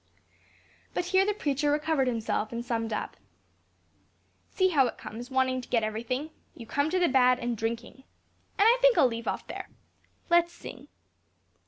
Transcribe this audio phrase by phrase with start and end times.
[0.95, 3.17] But here the preacher recovered himself and summed up.
[4.49, 7.55] "See how it comes: wanting to get every thing, you come to the bad and
[7.55, 7.97] drinking.
[8.57, 9.69] And I think I'll leave off here.
[10.31, 10.87] Let us sing."